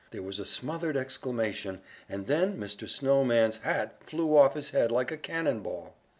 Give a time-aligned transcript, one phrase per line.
[0.09, 2.89] There was a smothered exclamation, and then Mr.
[2.89, 5.93] Snowman's hat flew off his head like a cannon ball.